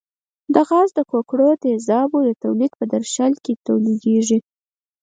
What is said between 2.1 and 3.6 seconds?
د تولید په درشل کې